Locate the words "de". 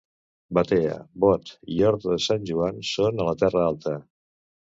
2.15-2.17